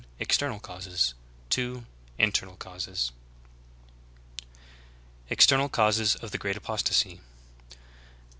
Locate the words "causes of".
5.69-6.31